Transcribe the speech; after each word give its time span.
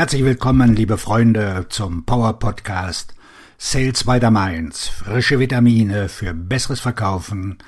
Herzlich 0.00 0.24
willkommen, 0.24 0.74
liebe 0.74 0.96
Freunde, 0.96 1.66
zum 1.68 2.06
Power 2.06 2.38
Podcast 2.38 3.14
Sales 3.58 4.04
by 4.04 4.18
the 4.18 4.30
Mainz. 4.30 4.88
Frische 4.88 5.38
Vitamine 5.38 6.08
für 6.08 6.32
besseres 6.32 6.80
Verkaufen 6.80 7.58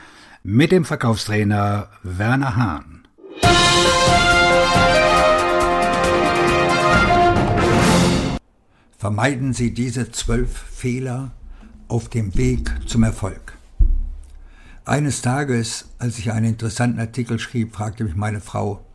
mit 0.43 0.73
dem 0.73 0.87
Verkaufstrainer 0.87 1.91
Werner 2.03 2.57
Hahn. 2.57 3.07
Vermeiden 8.97 9.53
Sie 9.53 9.75
diese 9.75 10.11
zwölf 10.11 10.57
Fehler 10.57 11.33
auf 11.89 12.09
dem 12.09 12.35
Weg 12.35 12.71
zum 12.87 13.03
Erfolg. 13.03 13.59
Eines 14.87 15.21
Tages, 15.21 15.91
als 15.99 16.19
ich 16.19 16.33
einen 16.33 16.47
interessanten 16.47 16.99
Artikel 16.99 17.39
schrieb, 17.39 17.75
fragte 17.75 18.05
mich 18.05 18.17
meine 18.17 18.41
Frau, 18.41 18.87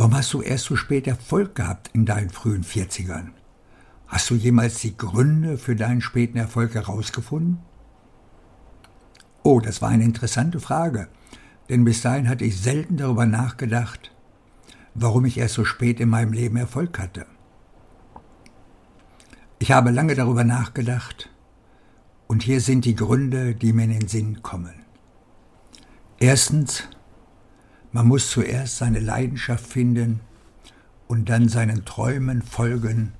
warum 0.00 0.14
hast 0.14 0.32
du 0.32 0.40
erst 0.40 0.64
so 0.64 0.76
spät 0.76 1.06
Erfolg 1.06 1.54
gehabt 1.54 1.90
in 1.92 2.06
deinen 2.06 2.30
frühen 2.30 2.64
40ern? 2.64 3.32
Hast 4.06 4.30
du 4.30 4.34
jemals 4.34 4.78
die 4.78 4.96
Gründe 4.96 5.58
für 5.58 5.76
deinen 5.76 6.00
späten 6.00 6.38
Erfolg 6.38 6.74
herausgefunden? 6.74 7.58
Oh, 9.42 9.60
das 9.60 9.82
war 9.82 9.90
eine 9.90 10.04
interessante 10.04 10.58
Frage, 10.58 11.08
denn 11.68 11.84
bis 11.84 12.00
dahin 12.00 12.30
hatte 12.30 12.46
ich 12.46 12.58
selten 12.58 12.96
darüber 12.96 13.26
nachgedacht, 13.26 14.10
warum 14.94 15.26
ich 15.26 15.36
erst 15.36 15.52
so 15.52 15.66
spät 15.66 16.00
in 16.00 16.08
meinem 16.08 16.32
Leben 16.32 16.56
Erfolg 16.56 16.98
hatte. 16.98 17.26
Ich 19.58 19.70
habe 19.70 19.90
lange 19.90 20.14
darüber 20.14 20.44
nachgedacht, 20.44 21.28
und 22.26 22.42
hier 22.42 22.62
sind 22.62 22.86
die 22.86 22.96
Gründe, 22.96 23.54
die 23.54 23.74
mir 23.74 23.84
in 23.84 23.90
den 23.98 24.08
Sinn 24.08 24.40
kommen. 24.40 24.86
Erstens, 26.18 26.84
man 27.92 28.06
muss 28.06 28.30
zuerst 28.30 28.78
seine 28.78 29.00
Leidenschaft 29.00 29.66
finden 29.66 30.20
und 31.08 31.28
dann 31.28 31.48
seinen 31.48 31.84
Träumen 31.84 32.42
folgen, 32.42 33.12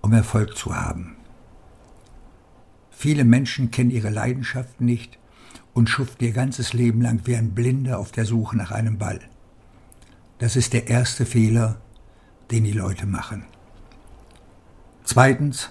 um 0.00 0.12
Erfolg 0.12 0.56
zu 0.56 0.76
haben. 0.76 1.16
Viele 2.90 3.24
Menschen 3.24 3.70
kennen 3.70 3.90
ihre 3.90 4.10
Leidenschaft 4.10 4.80
nicht 4.80 5.18
und 5.72 5.88
schuften 5.88 6.24
ihr 6.24 6.32
ganzes 6.32 6.72
Leben 6.72 7.02
lang 7.02 7.20
wie 7.24 7.36
ein 7.36 7.54
Blinder 7.54 7.98
auf 7.98 8.12
der 8.12 8.24
Suche 8.24 8.56
nach 8.56 8.70
einem 8.70 8.98
Ball. 8.98 9.20
Das 10.38 10.56
ist 10.56 10.72
der 10.72 10.88
erste 10.88 11.26
Fehler, 11.26 11.80
den 12.50 12.64
die 12.64 12.72
Leute 12.72 13.06
machen. 13.06 13.44
Zweitens, 15.04 15.70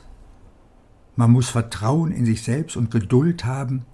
man 1.16 1.32
muss 1.32 1.50
Vertrauen 1.50 2.12
in 2.12 2.26
sich 2.26 2.44
selbst 2.44 2.76
und 2.76 2.92
Geduld 2.92 3.46
haben, 3.46 3.86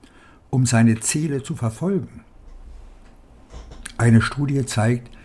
um 0.49 0.65
seine 0.65 0.99
Ziele 0.99 1.43
zu 1.43 1.55
verfolgen. 1.55 2.23
Eine 3.97 4.21
Studie 4.21 4.65
zeigt, 4.65 5.15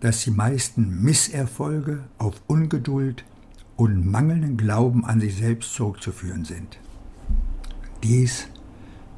dass 0.00 0.22
die 0.22 0.30
meisten 0.30 1.02
Misserfolge 1.02 2.04
auf 2.18 2.34
Ungeduld 2.46 3.24
und 3.76 4.06
mangelnden 4.06 4.56
Glauben 4.56 5.04
an 5.04 5.20
sich 5.20 5.36
selbst 5.36 5.74
zurückzuführen 5.74 6.44
sind. 6.44 6.78
Dies 8.02 8.48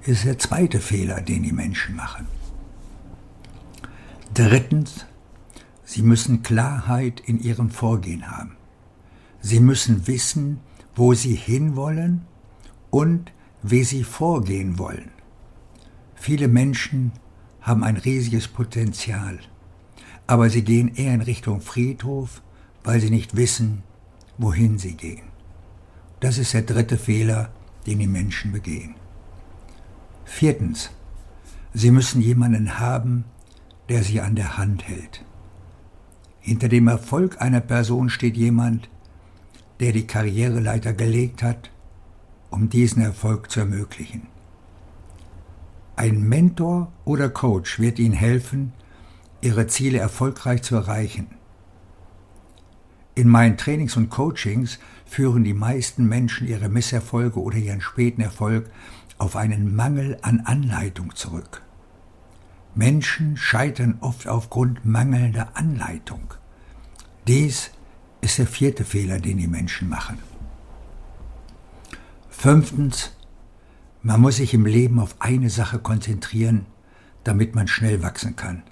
ist 0.03 0.25
der 0.25 0.39
zweite 0.39 0.81
Fehler, 0.81 1.21
den 1.21 1.43
die 1.43 1.53
Menschen 1.53 1.97
machen. 1.97 2.27
Drittens, 4.33 5.07
sie 5.85 6.03
müssen 6.03 6.43
Klarheit 6.43 7.21
in 7.21 7.41
ihrem 7.41 7.71
Vorgehen 7.71 8.31
haben. 8.31 8.57
Sie 9.41 9.61
müssen 9.61 10.07
wissen, 10.07 10.61
wo 10.95 11.15
sie 11.15 11.35
hinwollen 11.35 12.23
und 12.91 13.33
wie 13.63 13.85
sie 13.85 14.05
vorgehen 14.05 14.79
wollen. 14.79 15.11
Viele 16.15 16.49
Menschen 16.49 17.13
haben 17.67 17.83
ein 17.83 17.97
riesiges 17.97 18.47
Potenzial, 18.47 19.41
aber 20.29 20.49
sie 20.51 20.63
gehen 20.63 20.95
eher 20.95 21.13
in 21.13 21.21
Richtung 21.21 21.61
Friedhof, 21.61 22.41
weil 22.85 23.01
sie 23.01 23.11
nicht 23.11 23.35
wissen, 23.35 23.83
wohin 24.39 24.79
sie 24.79 24.95
gehen. 24.95 25.27
Das 26.21 26.39
ist 26.39 26.55
der 26.55 26.63
dritte 26.63 26.97
Fehler, 26.97 27.51
den 27.87 27.99
die 27.99 28.07
Menschen 28.07 28.53
begehen. 28.53 28.95
Viertens, 30.25 30.91
sie 31.75 31.91
müssen 31.91 32.23
jemanden 32.23 32.79
haben, 32.79 33.25
der 33.89 34.05
sie 34.05 34.21
an 34.21 34.37
der 34.37 34.57
Hand 34.57 34.87
hält. 34.87 35.25
Hinter 36.39 36.69
dem 36.69 36.87
Erfolg 36.87 37.43
einer 37.43 37.61
Person 37.61 38.11
steht 38.11 38.37
jemand, 38.37 38.89
der 39.81 39.91
die 39.91 40.07
Karriereleiter 40.07 40.93
gelegt 40.93 41.43
hat, 41.43 41.71
um 42.51 42.71
diesen 42.71 43.03
Erfolg 43.03 43.51
zu 43.51 43.59
ermöglichen. 43.61 44.29
Ein 45.97 46.29
Mentor 46.29 46.93
oder 47.07 47.31
Coach 47.31 47.81
wird 47.81 47.99
Ihnen 47.99 48.15
helfen, 48.15 48.73
Ihre 49.41 49.67
Ziele 49.67 49.99
erfolgreich 49.99 50.63
zu 50.63 50.77
erreichen. 50.77 51.29
In 53.15 53.29
meinen 53.31 53.57
Trainings 53.57 53.97
und 53.97 54.11
Coachings 54.11 54.79
führen 55.07 55.43
die 55.43 55.55
meisten 55.55 56.07
Menschen 56.07 56.47
ihre 56.49 56.69
Misserfolge 56.69 57.41
oder 57.41 57.57
ihren 57.57 57.81
späten 57.81 58.21
Erfolg 58.21 58.71
auf 59.17 59.37
einen 59.37 59.75
Mangel 59.75 60.19
an 60.21 60.41
Anleitung 60.41 61.15
zurück. 61.15 61.63
Menschen 62.75 63.39
scheitern 63.39 63.97
oft 64.01 64.29
aufgrund 64.29 64.85
mangelnder 64.85 65.49
Anleitung. 65.55 66.35
Dies 67.27 67.71
ist 68.21 68.37
der 68.37 68.47
vierte 68.47 68.85
Fehler, 68.85 69.19
den 69.19 69.39
die 69.39 69.47
Menschen 69.47 69.89
machen. 69.89 70.19
Fünftens, 72.29 73.16
man 74.07 74.21
muss 74.21 74.37
sich 74.37 74.55
im 74.55 74.67
Leben 74.67 75.01
auf 75.01 75.17
eine 75.19 75.51
Sache 75.51 75.81
konzentrieren, 75.81 76.67
damit 77.25 77.57
man 77.57 77.67
schnell 77.67 78.05
wachsen 78.05 78.37
kann. 78.37 78.63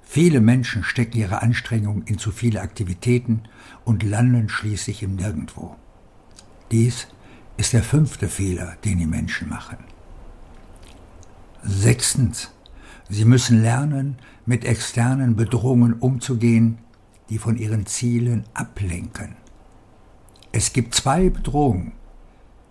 Viele 0.00 0.40
Menschen 0.40 0.84
stecken 0.84 1.18
ihre 1.18 1.42
Anstrengungen 1.42 2.04
in 2.04 2.18
zu 2.18 2.30
viele 2.30 2.60
Aktivitäten 2.60 3.42
und 3.84 4.04
landen 4.04 4.48
schließlich 4.48 5.02
im 5.02 5.16
Nirgendwo. 5.16 5.74
Dies 6.70 7.08
ist 7.56 7.72
der 7.72 7.82
fünfte 7.82 8.28
Fehler, 8.28 8.76
den 8.84 8.98
die 8.98 9.06
Menschen 9.06 9.48
machen. 9.48 9.78
Sechstens, 11.64 12.52
sie 13.08 13.24
müssen 13.24 13.60
lernen, 13.60 14.18
mit 14.46 14.64
externen 14.64 15.34
Bedrohungen 15.34 15.94
umzugehen, 15.94 16.78
die 17.28 17.38
von 17.38 17.56
ihren 17.56 17.86
Zielen 17.86 18.44
ablenken. 18.54 19.34
Es 20.52 20.72
gibt 20.72 20.94
zwei 20.94 21.28
Bedrohungen, 21.28 21.97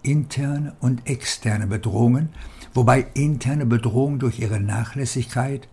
interne 0.04 0.76
und 0.80 1.08
externe 1.10 1.68
Bedrohungen, 1.68 2.30
wobei 2.74 3.08
interne 3.14 3.66
Bedrohungen 3.66 4.20
durch 4.20 4.40
ihre 4.40 4.60
Nachlässigkeit 4.60 5.68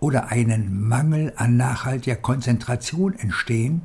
oder 0.00 0.28
einen 0.28 0.88
Mangel 0.88 1.32
an 1.36 1.56
nachhaltiger 1.56 2.16
Konzentration 2.16 3.14
entstehen 3.14 3.82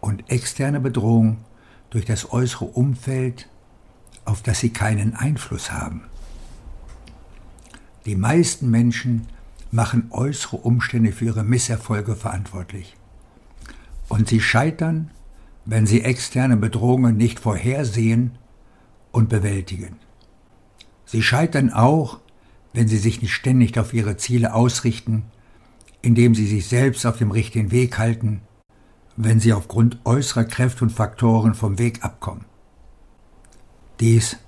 und 0.00 0.30
externe 0.30 0.80
Bedrohungen 0.80 1.38
durch 1.90 2.04
das 2.04 2.32
äußere 2.32 2.64
Umfeld, 2.64 3.48
auf 4.24 4.42
das 4.42 4.60
sie 4.60 4.70
keinen 4.70 5.14
Einfluss 5.14 5.72
haben. 5.72 6.02
Die 8.06 8.16
meisten 8.16 8.70
Menschen 8.70 9.26
machen 9.70 10.08
äußere 10.10 10.56
Umstände 10.56 11.12
für 11.12 11.26
ihre 11.26 11.44
Misserfolge 11.44 12.14
verantwortlich. 12.14 12.96
Und 14.08 14.28
sie 14.28 14.40
scheitern, 14.40 15.10
wenn 15.64 15.86
sie 15.86 16.02
externe 16.02 16.56
Bedrohungen 16.56 17.16
nicht 17.16 17.40
vorhersehen 17.40 18.32
und 19.12 19.28
bewältigen. 19.28 19.96
Sie 21.04 21.22
scheitern 21.22 21.72
auch, 21.72 22.18
wenn 22.72 22.88
sie 22.88 22.98
sich 22.98 23.20
nicht 23.22 23.34
ständig 23.34 23.78
auf 23.78 23.92
ihre 23.92 24.16
Ziele 24.16 24.54
ausrichten, 24.54 25.24
indem 26.00 26.34
sie 26.34 26.46
sich 26.46 26.66
selbst 26.66 27.06
auf 27.06 27.18
dem 27.18 27.30
richtigen 27.30 27.70
Weg 27.70 27.98
halten, 27.98 28.40
wenn 29.16 29.40
sie 29.40 29.52
aufgrund 29.52 29.98
äußerer 30.04 30.44
Kräfte 30.44 30.84
und 30.84 30.90
Faktoren 30.90 31.54
vom 31.54 31.78
Weg 31.78 32.02
abkommen. 32.04 32.46
Dies 34.00 34.38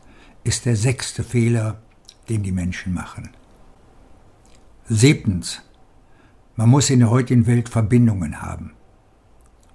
ist 0.42 0.64
der 0.64 0.76
sechste 0.76 1.22
Fehler, 1.22 1.82
den 2.28 2.42
die 2.42 2.52
Menschen 2.52 2.94
machen. 2.94 3.30
Siebtens. 4.88 5.62
Man 6.56 6.68
muss 6.68 6.90
in 6.90 7.00
der 7.00 7.10
heutigen 7.10 7.46
Welt 7.46 7.68
Verbindungen 7.68 8.40
haben. 8.40 8.72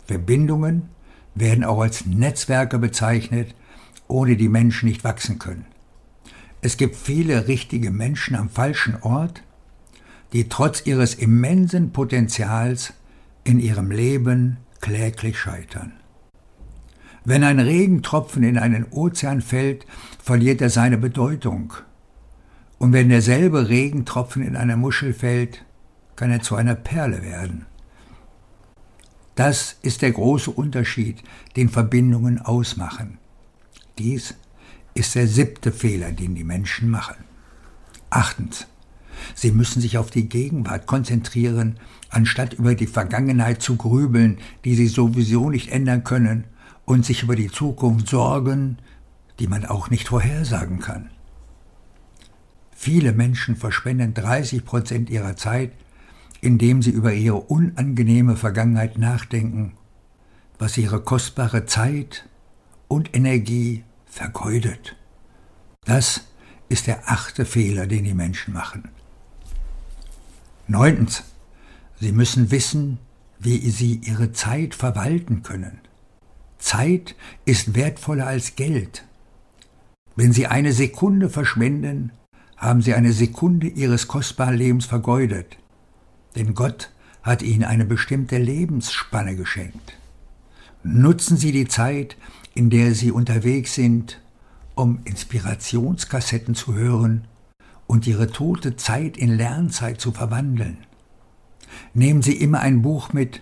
Verbindungen 0.05 0.89
werden 1.35 1.63
auch 1.63 1.81
als 1.81 2.05
Netzwerke 2.05 2.79
bezeichnet, 2.79 3.55
ohne 4.07 4.35
die 4.35 4.49
Menschen 4.49 4.89
nicht 4.89 5.03
wachsen 5.03 5.39
können. 5.39 5.65
Es 6.61 6.77
gibt 6.77 6.95
viele 6.95 7.47
richtige 7.47 7.91
Menschen 7.91 8.35
am 8.35 8.49
falschen 8.49 9.01
Ort, 9.01 9.43
die 10.33 10.49
trotz 10.49 10.85
ihres 10.85 11.15
immensen 11.15 11.91
Potenzials 11.91 12.93
in 13.43 13.59
ihrem 13.59 13.91
Leben 13.91 14.57
kläglich 14.81 15.39
scheitern. 15.39 15.93
Wenn 17.25 17.43
ein 17.43 17.59
Regentropfen 17.59 18.43
in 18.43 18.57
einen 18.57 18.85
Ozean 18.91 19.41
fällt, 19.41 19.85
verliert 20.21 20.61
er 20.61 20.69
seine 20.69 20.97
Bedeutung. 20.97 21.73
Und 22.77 22.93
wenn 22.93 23.09
derselbe 23.09 23.69
Regentropfen 23.69 24.41
in 24.41 24.55
eine 24.55 24.77
Muschel 24.77 25.13
fällt, 25.13 25.65
kann 26.15 26.31
er 26.31 26.41
zu 26.41 26.55
einer 26.55 26.75
Perle 26.75 27.21
werden. 27.21 27.65
Das 29.35 29.77
ist 29.81 30.01
der 30.01 30.11
große 30.11 30.51
Unterschied, 30.51 31.23
den 31.55 31.69
Verbindungen 31.69 32.39
ausmachen. 32.39 33.19
Dies 33.99 34.33
ist 34.93 35.13
der 35.15 35.27
siebte 35.27 35.71
Fehler, 35.71 36.13
den 36.13 36.33
die 36.33 36.43
Menschen 36.43 36.89
machen. 36.89 37.17
Achtens. 38.09 38.65
Sie 39.35 39.51
müssen 39.51 39.81
sich 39.81 39.97
auf 39.97 40.09
die 40.09 40.29
Gegenwart 40.29 40.87
konzentrieren, 40.87 41.77
anstatt 42.09 42.53
über 42.53 42.75
die 42.75 42.87
Vergangenheit 42.87 43.61
zu 43.61 43.75
grübeln, 43.75 44.37
die 44.63 44.75
Sie 44.75 44.87
sowieso 44.87 45.49
nicht 45.49 45.69
ändern 45.69 46.05
können, 46.05 46.45
und 46.85 47.05
sich 47.05 47.23
über 47.23 47.35
die 47.35 47.51
Zukunft 47.51 48.07
sorgen, 48.07 48.77
die 49.39 49.47
man 49.47 49.65
auch 49.65 49.89
nicht 49.89 50.07
vorhersagen 50.07 50.79
kann. 50.79 51.09
Viele 52.71 53.11
Menschen 53.11 53.57
verschwenden 53.57 54.13
30 54.13 54.65
Prozent 54.65 55.09
ihrer 55.09 55.35
Zeit, 55.35 55.73
indem 56.41 56.81
sie 56.81 56.91
über 56.91 57.13
ihre 57.13 57.41
unangenehme 57.41 58.37
Vergangenheit 58.37 58.97
nachdenken, 58.97 59.73
was 60.57 60.77
ihre 60.77 61.01
kostbare 61.01 61.65
Zeit 61.65 62.27
und 62.87 63.15
Energie 63.15 63.83
vergeudet. 64.09 64.95
Das 65.85 66.21
ist 66.67 66.87
der 66.87 67.09
achte 67.09 67.45
Fehler, 67.45 67.87
den 67.87 68.03
die 68.03 68.13
Menschen 68.13 68.53
machen. 68.53 68.89
Neuntens. 70.67 71.23
Sie 71.99 72.11
müssen 72.11 72.51
wissen, 72.51 72.99
wie 73.39 73.69
sie 73.69 73.95
ihre 74.03 74.31
Zeit 74.31 74.75
verwalten 74.75 75.43
können. 75.43 75.79
Zeit 76.59 77.15
ist 77.45 77.75
wertvoller 77.75 78.27
als 78.27 78.55
Geld. 78.55 79.03
Wenn 80.15 80.33
Sie 80.33 80.47
eine 80.47 80.73
Sekunde 80.73 81.29
verschwenden, 81.29 82.11
haben 82.57 82.81
Sie 82.81 82.93
eine 82.93 83.13
Sekunde 83.13 83.67
Ihres 83.67 84.07
kostbaren 84.07 84.55
Lebens 84.55 84.85
vergeudet. 84.85 85.57
Denn 86.35 86.53
Gott 86.53 86.91
hat 87.23 87.41
Ihnen 87.41 87.63
eine 87.63 87.85
bestimmte 87.85 88.37
Lebensspanne 88.37 89.35
geschenkt. 89.35 89.97
Nutzen 90.83 91.37
Sie 91.37 91.53
die 91.53 91.67
Zeit, 91.67 92.17
in 92.53 92.69
der 92.69 92.93
Sie 92.95 93.11
unterwegs 93.11 93.75
sind, 93.75 94.21
um 94.75 94.99
Inspirationskassetten 95.05 96.55
zu 96.55 96.73
hören 96.73 97.27
und 97.87 98.07
Ihre 98.07 98.27
tote 98.31 98.75
Zeit 98.75 99.17
in 99.17 99.29
Lernzeit 99.29 99.99
zu 99.99 100.11
verwandeln. 100.11 100.77
Nehmen 101.93 102.21
Sie 102.21 102.37
immer 102.37 102.59
ein 102.59 102.81
Buch 102.81 103.13
mit, 103.13 103.41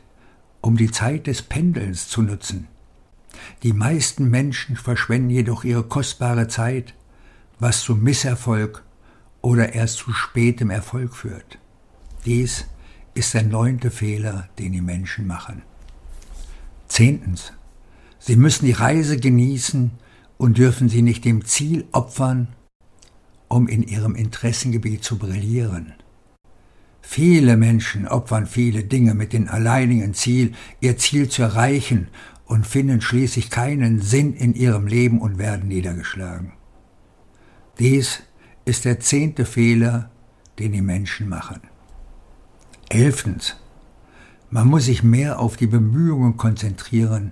um 0.61 0.77
die 0.77 0.91
Zeit 0.91 1.27
des 1.27 1.41
Pendelns 1.41 2.09
zu 2.09 2.21
nutzen. 2.21 2.67
Die 3.63 3.73
meisten 3.73 4.29
Menschen 4.29 4.75
verschwenden 4.75 5.29
jedoch 5.29 5.63
ihre 5.63 5.83
kostbare 5.83 6.47
Zeit, 6.47 6.93
was 7.59 7.81
zu 7.81 7.95
Misserfolg 7.95 8.83
oder 9.41 9.73
erst 9.73 9.97
zu 9.97 10.11
spätem 10.11 10.69
Erfolg 10.69 11.15
führt. 11.15 11.59
Dies 12.25 12.65
ist 13.13 13.33
der 13.33 13.43
neunte 13.43 13.91
Fehler, 13.91 14.49
den 14.59 14.73
die 14.73 14.81
Menschen 14.81 15.27
machen. 15.27 15.61
Zehntens. 16.87 17.53
Sie 18.27 18.35
müssen 18.35 18.65
die 18.65 18.73
Reise 18.73 19.15
genießen 19.15 19.91
und 20.37 20.57
dürfen 20.57 20.89
sie 20.89 21.01
nicht 21.01 21.23
dem 21.23 21.45
Ziel 21.45 21.85
opfern, 21.93 22.49
um 23.47 23.69
in 23.69 23.83
ihrem 23.83 24.15
Interessengebiet 24.15 25.01
zu 25.01 25.17
brillieren. 25.17 25.93
Viele 27.01 27.55
Menschen 27.55 28.05
opfern 28.05 28.45
viele 28.45 28.83
Dinge 28.83 29.13
mit 29.13 29.31
dem 29.31 29.47
alleinigen 29.47 30.13
Ziel, 30.13 30.51
ihr 30.81 30.97
Ziel 30.97 31.29
zu 31.29 31.41
erreichen 31.41 32.09
und 32.45 32.67
finden 32.67 32.99
schließlich 32.99 33.49
keinen 33.49 34.01
Sinn 34.01 34.33
in 34.33 34.53
ihrem 34.53 34.87
Leben 34.87 35.21
und 35.21 35.37
werden 35.37 35.69
niedergeschlagen. 35.69 36.51
Dies 37.79 38.23
ist 38.65 38.83
der 38.83 38.99
zehnte 38.99 39.45
Fehler, 39.45 40.11
den 40.59 40.73
die 40.73 40.81
Menschen 40.81 41.29
machen. 41.29 41.61
Elftens. 42.89 43.55
Man 44.49 44.67
muss 44.67 44.83
sich 44.85 45.01
mehr 45.01 45.39
auf 45.39 45.55
die 45.55 45.67
Bemühungen 45.67 46.35
konzentrieren, 46.35 47.31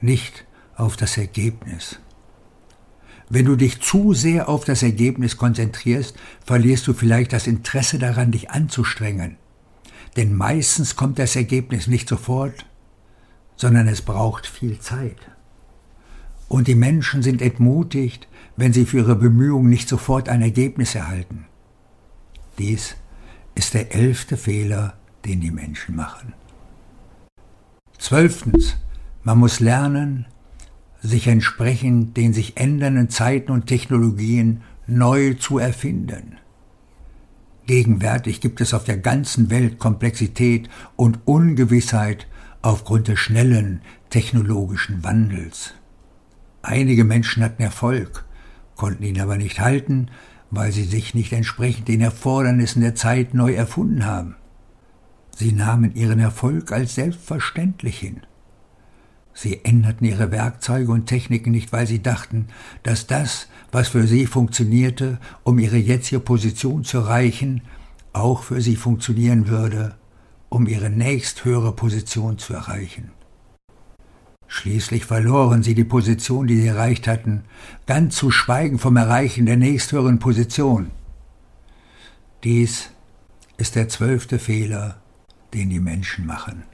nicht 0.00 0.44
auf 0.76 0.96
das 0.96 1.16
Ergebnis. 1.16 1.98
Wenn 3.30 3.44
du 3.44 3.56
dich 3.56 3.80
zu 3.80 4.14
sehr 4.14 4.48
auf 4.48 4.64
das 4.64 4.82
Ergebnis 4.82 5.36
konzentrierst, 5.36 6.16
verlierst 6.44 6.86
du 6.86 6.94
vielleicht 6.94 7.32
das 7.32 7.46
Interesse 7.46 7.98
daran, 7.98 8.30
dich 8.30 8.50
anzustrengen. 8.50 9.36
Denn 10.16 10.34
meistens 10.34 10.96
kommt 10.96 11.18
das 11.18 11.36
Ergebnis 11.36 11.86
nicht 11.86 12.08
sofort, 12.08 12.64
sondern 13.56 13.86
es 13.88 14.00
braucht 14.02 14.46
viel 14.46 14.78
Zeit. 14.78 15.18
Und 16.48 16.68
die 16.68 16.74
Menschen 16.74 17.22
sind 17.22 17.42
entmutigt, 17.42 18.26
wenn 18.56 18.72
sie 18.72 18.86
für 18.86 18.98
ihre 18.98 19.16
Bemühungen 19.16 19.68
nicht 19.68 19.88
sofort 19.88 20.30
ein 20.30 20.40
Ergebnis 20.40 20.94
erhalten. 20.94 21.44
Dies 22.58 22.96
ist 23.54 23.74
der 23.74 23.94
elfte 23.94 24.36
Fehler, 24.36 24.94
den 25.26 25.40
die 25.40 25.50
Menschen 25.50 25.94
machen. 25.94 26.32
Zwölftens, 27.98 28.76
man 29.22 29.38
muss 29.38 29.60
lernen, 29.60 30.26
sich 31.00 31.26
entsprechend 31.26 32.16
den 32.16 32.32
sich 32.32 32.56
ändernden 32.56 33.08
Zeiten 33.08 33.52
und 33.52 33.66
Technologien 33.66 34.62
neu 34.86 35.34
zu 35.34 35.58
erfinden. 35.58 36.38
Gegenwärtig 37.66 38.40
gibt 38.40 38.60
es 38.60 38.72
auf 38.72 38.84
der 38.84 38.96
ganzen 38.96 39.50
Welt 39.50 39.78
Komplexität 39.78 40.70
und 40.96 41.20
Ungewissheit 41.26 42.26
aufgrund 42.62 43.08
des 43.08 43.18
schnellen 43.18 43.82
technologischen 44.10 45.04
Wandels. 45.04 45.74
Einige 46.62 47.04
Menschen 47.04 47.44
hatten 47.44 47.62
Erfolg, 47.62 48.24
konnten 48.74 49.02
ihn 49.02 49.20
aber 49.20 49.36
nicht 49.36 49.60
halten, 49.60 50.10
weil 50.50 50.72
sie 50.72 50.84
sich 50.84 51.14
nicht 51.14 51.32
entsprechend 51.32 51.88
den 51.88 52.00
Erfordernissen 52.00 52.80
der 52.80 52.94
Zeit 52.94 53.34
neu 53.34 53.52
erfunden 53.52 54.06
haben. 54.06 54.36
Sie 55.36 55.52
nahmen 55.52 55.94
ihren 55.94 56.18
Erfolg 56.18 56.72
als 56.72 56.94
selbstverständlich 56.94 57.98
hin. 57.98 58.22
Sie 59.40 59.64
änderten 59.64 60.04
ihre 60.04 60.32
Werkzeuge 60.32 60.90
und 60.90 61.06
Techniken 61.06 61.52
nicht, 61.52 61.72
weil 61.72 61.86
sie 61.86 62.02
dachten, 62.02 62.48
dass 62.82 63.06
das, 63.06 63.46
was 63.70 63.86
für 63.86 64.04
sie 64.04 64.26
funktionierte, 64.26 65.20
um 65.44 65.60
ihre 65.60 65.76
jetzige 65.76 66.18
Position 66.18 66.82
zu 66.82 66.98
erreichen, 66.98 67.62
auch 68.12 68.42
für 68.42 68.60
sie 68.60 68.74
funktionieren 68.74 69.46
würde, 69.46 69.94
um 70.48 70.66
ihre 70.66 70.90
nächsthöhere 70.90 71.70
Position 71.70 72.38
zu 72.38 72.52
erreichen. 72.52 73.12
Schließlich 74.48 75.04
verloren 75.04 75.62
sie 75.62 75.76
die 75.76 75.84
Position, 75.84 76.48
die 76.48 76.60
sie 76.60 76.66
erreicht 76.66 77.06
hatten, 77.06 77.44
ganz 77.86 78.16
zu 78.16 78.32
schweigen 78.32 78.80
vom 78.80 78.96
Erreichen 78.96 79.46
der 79.46 79.56
nächsthöheren 79.56 80.18
Position. 80.18 80.90
Dies 82.42 82.90
ist 83.56 83.76
der 83.76 83.88
zwölfte 83.88 84.40
Fehler, 84.40 85.00
den 85.54 85.70
die 85.70 85.78
Menschen 85.78 86.26
machen. 86.26 86.64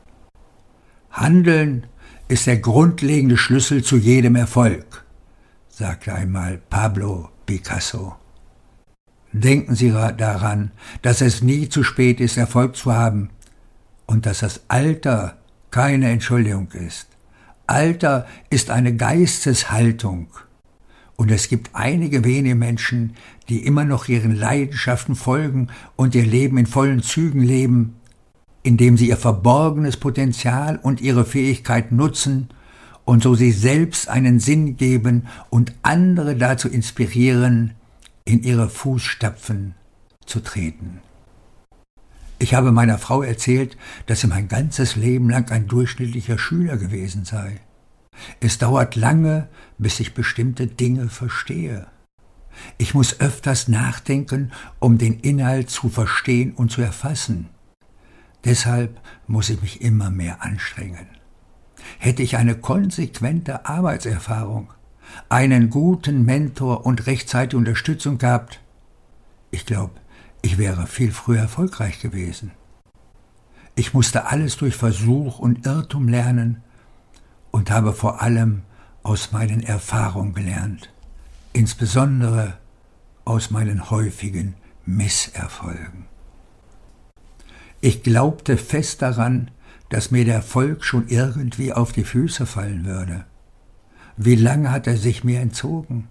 Handeln 1.10 1.86
ist 2.28 2.46
der 2.46 2.58
grundlegende 2.58 3.36
Schlüssel 3.36 3.82
zu 3.82 3.96
jedem 3.96 4.36
Erfolg, 4.36 5.04
sagte 5.68 6.14
einmal 6.14 6.60
Pablo 6.70 7.28
Picasso. 7.46 8.16
Denken 9.32 9.74
Sie 9.74 9.90
daran, 9.90 10.70
dass 11.02 11.20
es 11.20 11.42
nie 11.42 11.68
zu 11.68 11.82
spät 11.82 12.20
ist, 12.20 12.36
Erfolg 12.36 12.76
zu 12.76 12.94
haben, 12.94 13.30
und 14.06 14.26
dass 14.26 14.40
das 14.40 14.62
Alter 14.68 15.38
keine 15.70 16.10
Entschuldigung 16.10 16.68
ist. 16.72 17.08
Alter 17.66 18.26
ist 18.50 18.70
eine 18.70 18.94
Geisteshaltung. 18.94 20.28
Und 21.16 21.30
es 21.30 21.48
gibt 21.48 21.70
einige 21.72 22.24
wenige 22.24 22.54
Menschen, 22.54 23.14
die 23.48 23.64
immer 23.64 23.84
noch 23.84 24.08
ihren 24.08 24.34
Leidenschaften 24.34 25.14
folgen 25.14 25.68
und 25.96 26.14
ihr 26.14 26.26
Leben 26.26 26.58
in 26.58 26.66
vollen 26.66 27.02
Zügen 27.02 27.40
leben, 27.40 27.96
indem 28.64 28.96
sie 28.96 29.10
ihr 29.10 29.16
verborgenes 29.16 29.96
Potenzial 29.96 30.80
und 30.82 31.00
ihre 31.00 31.24
Fähigkeit 31.24 31.92
nutzen 31.92 32.48
und 33.04 33.22
so 33.22 33.34
sie 33.34 33.52
selbst 33.52 34.08
einen 34.08 34.40
Sinn 34.40 34.76
geben 34.76 35.28
und 35.50 35.74
andere 35.82 36.34
dazu 36.34 36.68
inspirieren, 36.68 37.74
in 38.24 38.42
ihre 38.42 38.70
Fußstapfen 38.70 39.74
zu 40.24 40.40
treten. 40.40 41.00
Ich 42.38 42.54
habe 42.54 42.72
meiner 42.72 42.98
Frau 42.98 43.22
erzählt, 43.22 43.76
dass 44.06 44.22
sie 44.22 44.26
mein 44.26 44.48
ganzes 44.48 44.96
Leben 44.96 45.30
lang 45.30 45.50
ein 45.50 45.68
durchschnittlicher 45.68 46.38
Schüler 46.38 46.78
gewesen 46.78 47.24
sei. 47.24 47.60
Es 48.40 48.58
dauert 48.58 48.96
lange, 48.96 49.48
bis 49.76 50.00
ich 50.00 50.14
bestimmte 50.14 50.66
Dinge 50.66 51.08
verstehe. 51.08 51.86
Ich 52.78 52.94
muss 52.94 53.20
öfters 53.20 53.68
nachdenken, 53.68 54.52
um 54.78 54.96
den 54.96 55.20
Inhalt 55.20 55.70
zu 55.70 55.88
verstehen 55.88 56.52
und 56.52 56.70
zu 56.70 56.80
erfassen. 56.80 57.48
Deshalb 58.44 59.00
muss 59.26 59.50
ich 59.50 59.62
mich 59.62 59.80
immer 59.80 60.10
mehr 60.10 60.42
anstrengen. 60.42 61.06
Hätte 61.98 62.22
ich 62.22 62.36
eine 62.36 62.54
konsequente 62.54 63.66
Arbeitserfahrung, 63.66 64.72
einen 65.28 65.70
guten 65.70 66.24
Mentor 66.24 66.86
und 66.86 67.06
rechtzeitige 67.06 67.56
Unterstützung 67.56 68.18
gehabt, 68.18 68.60
ich 69.50 69.66
glaube, 69.66 69.92
ich 70.42 70.58
wäre 70.58 70.86
viel 70.86 71.12
früher 71.12 71.42
erfolgreich 71.42 72.00
gewesen. 72.00 72.50
Ich 73.76 73.94
musste 73.94 74.26
alles 74.26 74.56
durch 74.56 74.76
Versuch 74.76 75.38
und 75.38 75.64
Irrtum 75.66 76.08
lernen 76.08 76.62
und 77.50 77.70
habe 77.70 77.92
vor 77.92 78.20
allem 78.20 78.62
aus 79.02 79.32
meinen 79.32 79.62
Erfahrungen 79.62 80.34
gelernt, 80.34 80.92
insbesondere 81.52 82.58
aus 83.24 83.50
meinen 83.50 83.90
häufigen 83.90 84.54
Misserfolgen. 84.86 86.06
Ich 87.84 88.02
glaubte 88.02 88.56
fest 88.56 89.02
daran, 89.02 89.50
dass 89.90 90.10
mir 90.10 90.24
der 90.24 90.36
Erfolg 90.36 90.86
schon 90.86 91.06
irgendwie 91.08 91.70
auf 91.74 91.92
die 91.92 92.04
Füße 92.04 92.46
fallen 92.46 92.86
würde. 92.86 93.26
Wie 94.16 94.36
lange 94.36 94.70
hat 94.70 94.86
er 94.86 94.96
sich 94.96 95.22
mir 95.22 95.40
entzogen? 95.40 96.08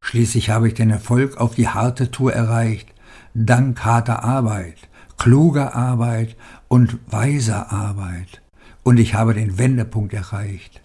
Schließlich 0.00 0.50
habe 0.50 0.68
ich 0.68 0.74
den 0.74 0.90
Erfolg 0.90 1.36
auf 1.36 1.56
die 1.56 1.66
harte 1.66 2.12
Tour 2.12 2.32
erreicht, 2.32 2.94
dank 3.34 3.84
harter 3.84 4.22
Arbeit, 4.22 4.76
kluger 5.18 5.74
Arbeit 5.74 6.36
und 6.68 6.96
weiser 7.10 7.72
Arbeit. 7.72 8.40
Und 8.84 9.00
ich 9.00 9.14
habe 9.14 9.34
den 9.34 9.58
Wendepunkt 9.58 10.14
erreicht. 10.14 10.80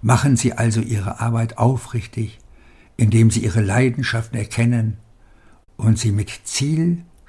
Machen 0.00 0.36
Sie 0.36 0.54
also 0.54 0.80
Ihre 0.80 1.20
Arbeit 1.20 1.58
aufrichtig, 1.58 2.38
indem 2.96 3.30
Sie 3.30 3.40
Ihre 3.40 3.60
Leidenschaften 3.60 4.38
erkennen 4.38 4.96
und 5.76 5.98
sie 5.98 6.12
mit 6.12 6.30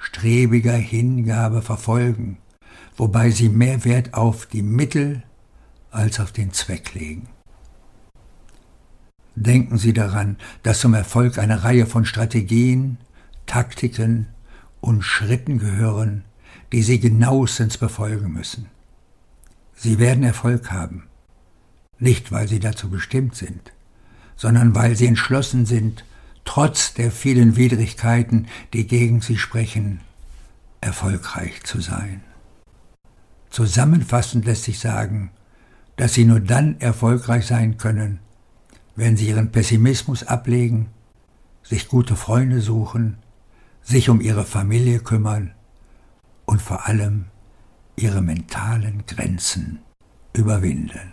zielstrebiger 0.02 0.72
Hingabe 0.72 1.62
verfolgen, 1.62 2.38
wobei 2.96 3.30
Sie 3.30 3.48
mehr 3.48 3.84
Wert 3.84 4.14
auf 4.14 4.46
die 4.46 4.62
Mittel 4.62 5.22
als 5.90 6.20
auf 6.20 6.32
den 6.32 6.52
Zweck 6.52 6.94
legen. 6.94 7.28
Denken 9.34 9.78
Sie 9.78 9.92
daran, 9.92 10.36
dass 10.62 10.80
zum 10.80 10.94
Erfolg 10.94 11.38
eine 11.38 11.64
Reihe 11.64 11.86
von 11.86 12.04
Strategien, 12.04 12.98
Taktiken 13.46 14.26
und 14.80 15.02
Schritten 15.02 15.58
gehören, 15.58 16.24
die 16.72 16.82
Sie 16.82 17.00
genauestens 17.00 17.78
befolgen 17.78 18.32
müssen. 18.32 18.66
Sie 19.74 19.98
werden 19.98 20.22
Erfolg 20.22 20.70
haben, 20.70 21.04
nicht 21.98 22.30
weil 22.30 22.46
Sie 22.46 22.60
dazu 22.60 22.90
bestimmt 22.90 23.36
sind, 23.36 23.72
sondern 24.36 24.74
weil 24.74 24.96
Sie 24.96 25.06
entschlossen 25.06 25.66
sind, 25.66 26.04
trotz 26.44 26.94
der 26.94 27.10
vielen 27.10 27.56
Widrigkeiten, 27.56 28.48
die 28.72 28.86
gegen 28.86 29.20
Sie 29.20 29.38
sprechen, 29.38 30.00
erfolgreich 30.80 31.62
zu 31.64 31.80
sein. 31.80 32.22
Zusammenfassend 33.50 34.44
lässt 34.44 34.64
sich 34.64 34.78
sagen, 34.78 35.30
dass 35.96 36.14
Sie 36.14 36.24
nur 36.24 36.40
dann 36.40 36.80
erfolgreich 36.80 37.46
sein 37.46 37.76
können, 37.76 38.18
wenn 38.96 39.16
Sie 39.16 39.28
Ihren 39.28 39.52
Pessimismus 39.52 40.24
ablegen, 40.24 40.88
sich 41.62 41.88
gute 41.88 42.16
Freunde 42.16 42.60
suchen, 42.60 43.18
sich 43.82 44.08
um 44.08 44.20
Ihre 44.20 44.44
Familie 44.44 45.00
kümmern 45.00 45.52
und 46.44 46.62
vor 46.62 46.86
allem 46.86 47.26
Ihre 47.96 48.22
mentalen 48.22 49.04
Grenzen 49.06 49.80
überwinden. 50.32 51.12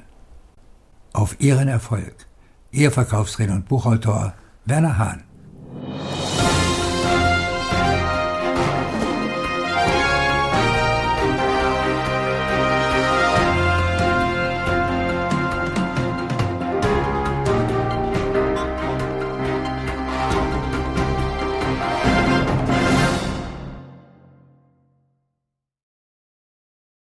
Auf 1.14 1.40
Ihren 1.40 1.68
Erfolg, 1.68 2.28
Ihr 2.72 2.92
Verkaufstrainer 2.92 3.56
und 3.56 3.68
Buchautor 3.68 4.34
Werner 4.66 4.98
Hahn. 4.98 5.24